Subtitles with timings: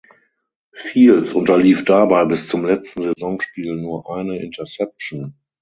[0.73, 5.35] Fields unterlief dabei bis zum letzten Saisonspiel nur eine Interception.